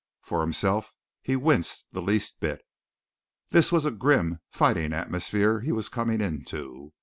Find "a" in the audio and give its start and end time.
3.85-3.91